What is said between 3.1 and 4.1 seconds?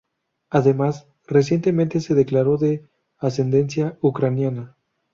ascendencia